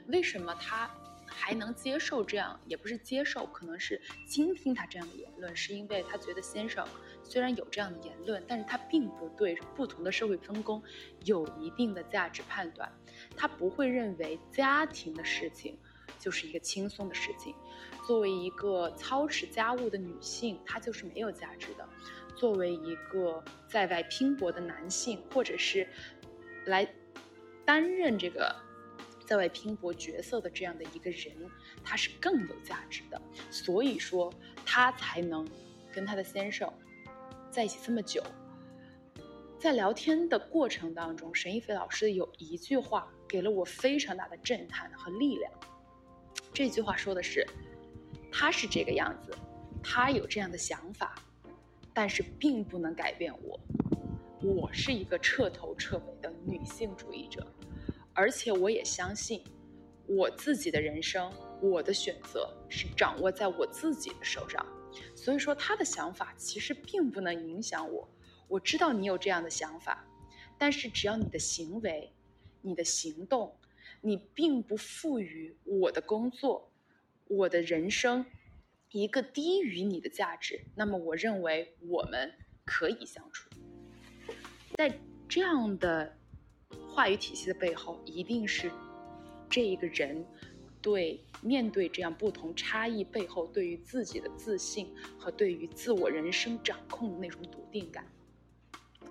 [0.09, 0.90] 为什么他？
[1.29, 6.87] 还能接受这样，也不是接受，可能是倾听他这样的言论，是因为他觉得先生
[7.23, 10.83] 虽然有这样的言论，但是他并不对不同的社会分工
[11.25, 12.90] 有一定的价值判断，
[13.37, 15.79] 他不会认为家庭的事情
[16.18, 17.55] 就是一个轻松的事情，
[18.07, 21.88] 作为一个操持家务的女性，她就是没有价值的，
[22.35, 25.87] 作为一个在外拼搏的男性，或者是
[26.64, 26.88] 来
[27.64, 28.55] 担任这个。
[29.27, 31.35] 在外拼搏角色的这样的一个人，
[31.83, 33.20] 他是更有价值的，
[33.51, 34.33] 所以说
[34.64, 35.44] 他才能
[35.92, 36.72] 跟他的先生
[37.51, 38.22] 在一起这么久。
[39.59, 45.53] 在聊天的过程当中，沈一菲老师有一句话给了我非常大的震撼和力量。
[46.53, 47.47] 这句话说的是
[48.33, 49.31] ：“他是这个样子，
[49.83, 51.15] 他有这样的想法，
[51.93, 53.61] 但是并不能改变我。
[54.43, 57.47] 我是一个彻头彻尾的女性主义者。”
[58.19, 59.45] 而且我也相信，
[60.07, 64.65] 我自己的人生，我的选择是掌握在我自己的手上。
[65.15, 68.09] 所以说，他的想法其实并不能影响我。
[68.49, 70.03] 我知道你有这样的想法，
[70.57, 72.11] 但是只要你的行为、
[72.67, 73.57] 你的行动，
[74.01, 76.71] 你并不赋予我的工作、
[77.29, 78.27] 我的人生
[78.91, 82.33] 一个低于你的价值，那么我认为我们
[82.65, 83.49] 可以相处。
[84.75, 84.99] 在
[85.29, 86.17] 这样的。
[86.89, 88.71] 话语体系的背后，一定是
[89.51, 90.25] 这一个人
[90.81, 98.11] 对面对这样不同差异背后，对于自己的自信和对于自我人生掌控的那种笃定感。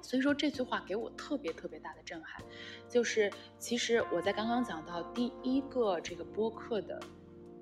[0.01, 2.43] 所以说这句话给我特别特别大的震撼，
[2.89, 6.99] 就是其实我在刚刚讲到第一个这个播客的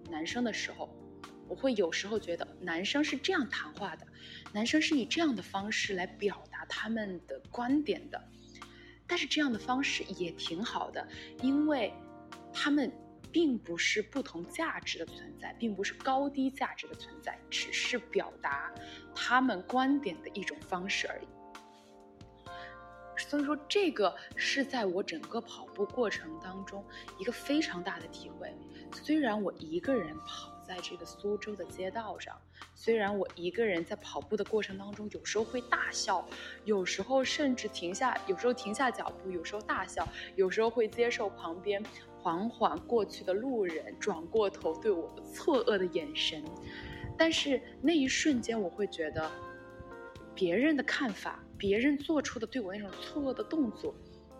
[0.09, 0.89] 男生的时候，
[1.47, 4.05] 我会有时候觉得男生是这样谈话的，
[4.51, 8.21] 男生是以这样的方式来表达他们的观点的。
[9.05, 11.05] 但是这样的方式也挺好的，
[11.41, 11.93] 因为
[12.53, 12.91] 他们
[13.31, 18.73] 并不是不同价值的存在，并不是高低价值的存在，只是表达
[19.13, 21.27] 他们观点的一种方式而已。
[23.17, 26.83] 所以说，这个是在我整个跑步过程当中
[27.17, 28.53] 一个非常大的体会。
[28.91, 30.51] 虽然我一个人跑。
[30.65, 32.39] 在这个苏州的街道上，
[32.73, 36.25] 虽然我一个人在跑步的过程当中，有时候会大笑，
[36.63, 41.83] 有时候甚至停下，有时候停下脚步，有时候大笑，有时候会接受旁边
[42.17, 46.41] 缓缓过去的路人转过头对我错愕的眼神，
[47.17, 49.29] 但是那一瞬间，我会觉得
[50.33, 53.95] 别人的看法，别人做出的对我那种错愕的动作，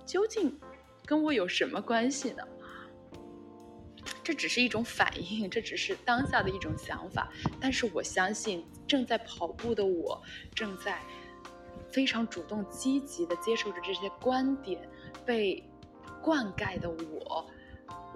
[0.05, 0.59] 究竟
[1.05, 2.43] 跟我有什么关系呢？
[4.21, 7.31] 这只是一种反应，这只是当下的一种想法。
[7.59, 10.21] 但是我相信，正在跑步的我，
[10.55, 11.01] 正在
[11.91, 14.89] 非常主动积极的接受着这些观点
[15.25, 15.63] 被
[16.21, 17.49] 灌溉的我，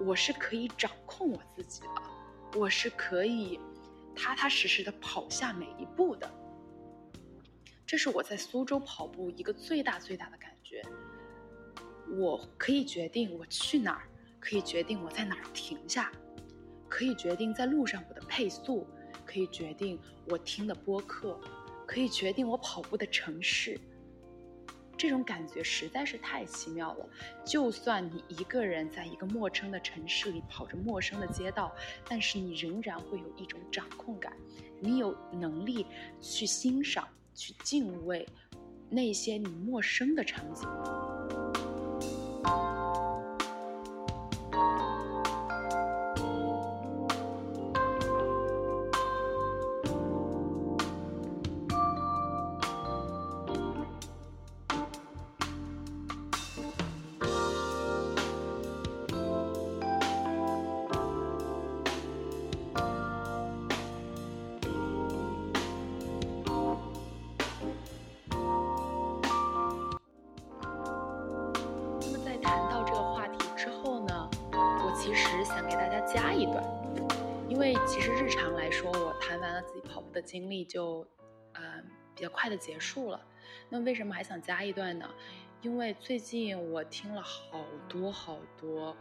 [0.00, 3.60] 我是可以掌控我自己的，我是可以
[4.16, 6.30] 踏踏实实的跑下每一步的。
[7.88, 10.82] 这是我在苏州跑步一个最大最大的感觉。
[12.18, 14.02] 我可以决定我去哪儿。
[14.40, 16.12] 可以决定我在哪儿停下，
[16.88, 18.86] 可以决定在路上我的配速，
[19.26, 21.38] 可以决定我听的播客，
[21.84, 23.78] 可以决定我跑步的城市。
[24.96, 27.08] 这种感觉实在是太奇妙了。
[27.44, 31.74] 就算你一个人在一个陌生的城市里跑着陌生的街道，
[32.08, 34.32] 但是你仍然会有一种掌控感，
[34.78, 35.84] 你有能力
[36.20, 37.06] 去欣赏、
[37.38, 38.26] 去敬畏
[38.90, 40.68] 那些你陌生的场景。
[82.18, 83.24] 比较快的结束了。
[83.68, 85.08] 那为什么还想加一段呢？
[85.62, 88.96] 因为最近我听了好多好多，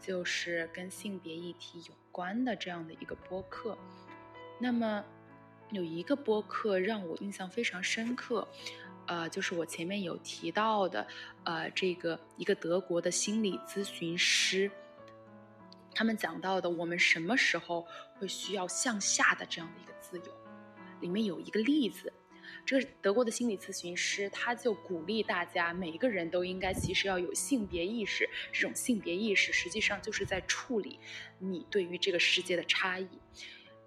[0.00, 3.76] 就是跟性别议题有关的这样的一个播客。
[4.58, 5.04] 那么
[5.70, 8.46] 有一个播客让我印象非常深刻，
[9.06, 11.06] 呃，就是我前面有提到的，
[11.44, 14.70] 呃，这个一个德国的心理咨询师，
[15.94, 17.86] 他们讲到的我们什么时候
[18.18, 20.32] 会需要向下的这样的一个自由，
[21.00, 22.12] 里面有一个例子。
[22.64, 28.28] 这个德国的心理咨询师，他就鼓励大家，每一个人都应该其实要有性别意识。
[28.52, 30.98] 这种性别意识，实际上就是在处理
[31.38, 33.08] 你对于这个世界的差异。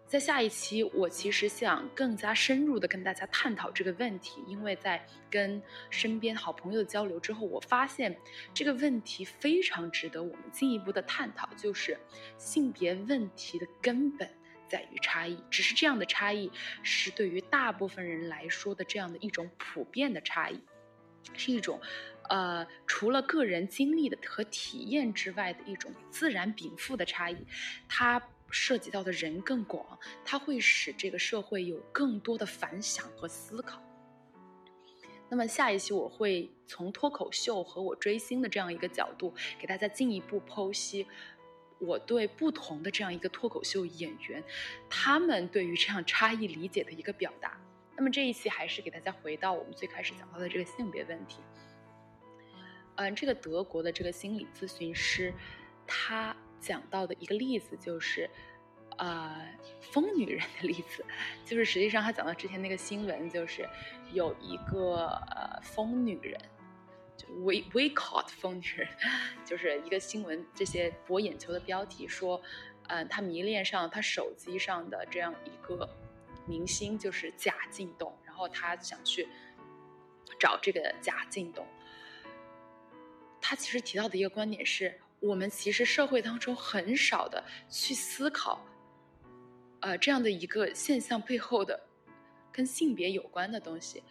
[0.05, 8.15] 在下一期，我其实想更加深入的跟大家探讨这个问题，因为在跟身边好朋友交流之后，我发现
[8.53, 11.97] 这个问题非常值得我们进一步的探讨，就是
[12.37, 14.29] 性别问题的根本。
[14.67, 16.51] 在于差异，只是这样的差异
[16.83, 20.59] 是对于大部分人来说的这样的一种普遍的差异，
[21.33, 21.79] 是一种，
[22.29, 27.37] 呃，除了个人经历的和体验之外的一种自然禀赋的差异，
[27.87, 33.81] 它涉及到的人更广，它会使这个社会有更多的反响和思考。
[35.29, 41.05] 那么下一期我会从脱口秀和我追星的这样一个角度，给大家进一步剖析。
[41.79, 44.43] 我对不同的这样一个脱口秀演员，
[44.89, 47.57] 他们对于这样差异理解的一个表达。
[47.95, 51.39] 那么这一期还是给大家回到我们最开始讲到的这个性别问题。
[52.95, 55.33] 嗯，这个德国的这个心理咨询师，
[55.85, 58.29] 他讲到的一个例子就是，
[58.97, 59.47] 呃，
[59.79, 61.05] 疯女人的例子，
[61.45, 63.67] 就是实际上他讲到之前那个新闻，就是
[64.13, 66.39] 有一个呃疯女人。
[67.29, 68.87] We we caught 疯女人，
[69.43, 72.41] 就是一个新闻，这些博眼球的标题说，
[72.87, 75.89] 嗯，他迷恋上他手机上的这样一个
[76.45, 79.27] 明星，就是贾静东，然后他想去
[80.39, 81.65] 找这个贾静东。
[83.41, 88.65] 他其实提到的一个观点是，我们其实社会当中很少的去思考，
[89.81, 91.87] 呃，这样的一个现象背后的
[92.51, 94.03] 跟性别有关的东西，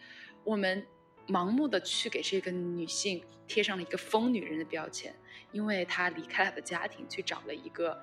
[0.43, 0.85] 我们。
[1.27, 5.13] 盲目的去给这个女性贴上了一个疯女人的标签，
[5.51, 7.99] 因为她离开了她的家庭，去找了一个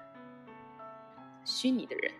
[1.44, 2.12] 虚拟的人。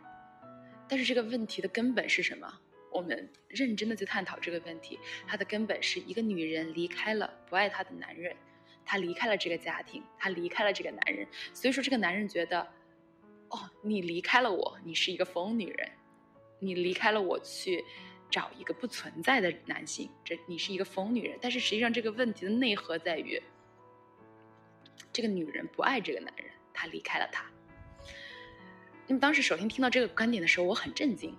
[0.89, 2.61] 但是这个问题的根本是什么？
[2.91, 8.37] 我们认真的去探讨这个问题，它的根本是一个女人离开了不爱她的男人，
[8.85, 11.27] 她离开了这个家庭，她离开了这个男人。
[11.53, 12.61] 所以说，这个男人觉得，
[13.49, 15.91] 哦，你离开了我，你是一个疯女人，
[16.61, 17.85] 你离开了我去。
[18.35, 21.39] 找一个不存在的男性，这你是一个疯女人。
[21.41, 23.41] 但是实际上，这个问题的内核在于，
[25.13, 27.49] 这个女人不爱这个男人，她离开了他。
[29.07, 31.33] 那么当时首先听到这个观点的时候，我很震惊。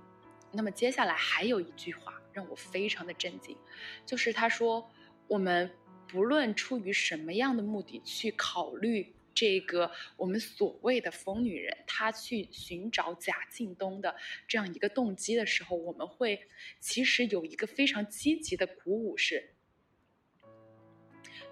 [0.53, 3.57] 那么接下来还有一句话让我非常的震惊，
[4.05, 4.89] 就是他说
[5.27, 5.69] ：“我们
[6.07, 14.15] 不论出于什么样的目的去考虑。”这个我们所谓的疯女人，她去寻找贾静东的
[14.47, 16.47] 这样一个动机的时候，我们会
[16.79, 19.51] 其实有一个非常积极的鼓舞，是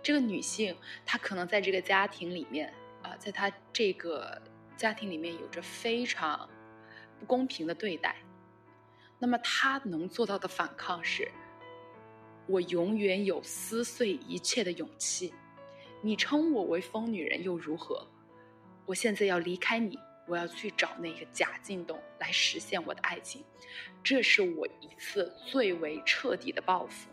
[0.01, 0.75] 这个女性
[1.05, 4.41] 她可能在这个家庭里面啊，在她这个
[4.77, 6.49] 家庭里面有着非常
[7.19, 8.15] 不公平的对待，
[9.19, 11.29] 那么她能做到的反抗是，
[12.47, 15.33] 我永远有撕碎一切的勇气。
[16.05, 18.05] 你称我为疯女人又如何？
[18.85, 19.97] 我现在要离开你，
[20.27, 23.41] 我要去找那个贾静东来实现我的爱情，
[24.03, 27.09] 这是我一次最为彻底的报复。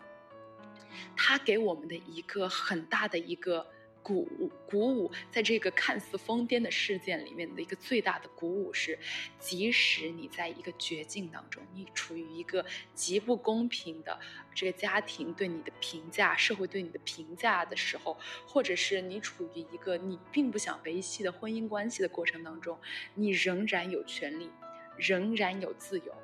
[1.17, 3.65] 他给我们的一个很大的一个。
[4.03, 8.99] 鼓舞，鼓舞，在这个看似疯癫的事件里面的一个最大的鼓舞是，
[9.39, 14.19] 即使你在一个绝境当中，你处于一个极不公平的
[14.55, 22.79] 这个家庭对你的评价、社会对你的评价的时候，或者是你处于一个你并不想维系的婚姻关系的过程当中，
[23.15, 24.51] 你仍然有权利，
[24.97, 26.15] 仍然有自由，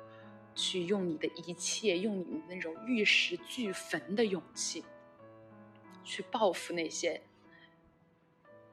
[0.55, 4.83] 去用你的一切，用你的那种玉石俱焚的勇气，
[6.03, 7.21] 去报复那些。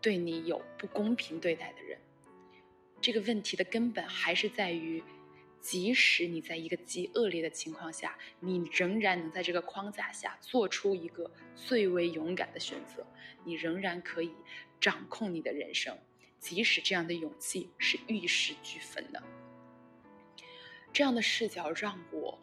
[0.05, 1.99] 对你有不公平对待的人，
[3.01, 5.03] 这个问题的根本还是在于，
[5.63, 13.07] 即使你在一个极恶劣的情况下，你仍然能在这个框架下做出一个最为勇敢的选择，
[13.45, 14.35] 你仍然可以
[14.79, 15.97] 掌控你的人生，
[16.39, 19.23] 即使这样的勇气是玉石俱焚的。
[20.93, 22.39] 这样的视角让我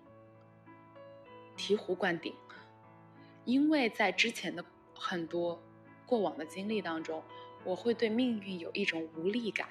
[1.55, 2.34] 醍醐灌顶，
[3.45, 5.62] 因为在之前的很多
[6.07, 7.24] 过往的经历当中。
[7.64, 9.70] 我会对命运有一种无力感，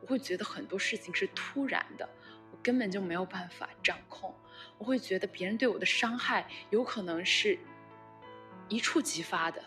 [0.00, 2.08] 我会觉得很多事情是突然的，
[2.50, 4.34] 我根本就没有办法掌控。
[4.78, 7.58] 我会觉得别人对我的伤害有可能是
[8.68, 9.62] 一触即发的，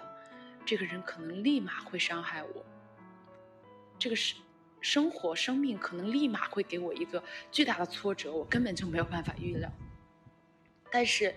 [0.66, 2.66] 这个人可能立马会伤害我。
[3.98, 4.36] 这个是
[4.82, 9.72] 生活、生命可能立马会给我一个巨大的挫折，我根本就没有办法预料。
[10.92, 11.36] 但是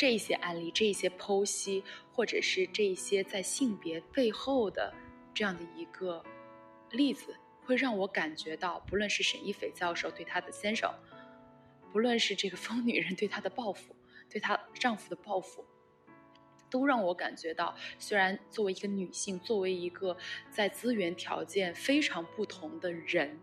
[0.00, 4.94] 这些案例、这些剖析，或者是这些在性别背后的
[5.34, 6.24] 这样的一个
[6.90, 7.36] 例子，
[7.66, 10.90] 会让我感觉到，不论是沈一斐教授对她的先生。
[11.92, 13.94] 不论是这个疯女人对她的报复，
[14.30, 15.66] 对她丈夫的报复，
[16.70, 20.16] 都让我感觉到，虽然作为一个女性，作为一个
[20.50, 23.38] 在资源条件非常不同的人，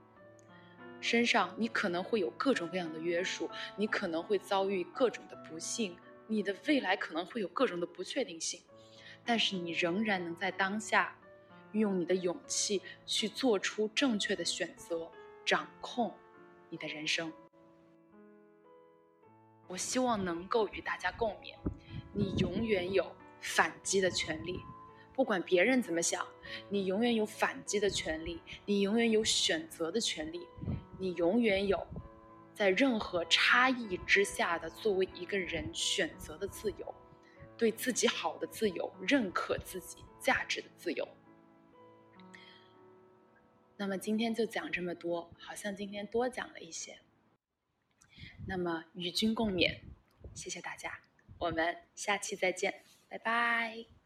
[1.01, 5.95] 身上你可能会有各种各样的约束，你可能会遭遇各种的不幸，
[6.27, 8.61] 你的未来可能会有各种的不确定性，
[9.25, 11.17] 但是你仍然能在当下，
[11.71, 15.09] 运用你的勇气去做出正确的选择，
[15.45, 16.13] 掌控
[16.69, 17.31] 你的人生。
[19.67, 21.55] 我希望能够与大家共勉，
[22.13, 24.59] 你永远有反击的权利，
[25.13, 26.25] 不管别人怎么想，
[26.69, 30.47] 你永远有反击的权利，你永远有选择的权利，
[30.97, 31.85] 你永远有
[32.57, 36.95] 在任何差异之下的作为一个人选择的自由，
[37.55, 41.07] 对自己好的自由，认可自己价值的自由。
[43.75, 46.97] 那么今天就讲这么多，好像今天多讲了一些。
[48.47, 49.81] 那么与君共勉，
[50.33, 50.99] 谢谢大家，
[51.37, 53.96] 我们下期再见，拜拜。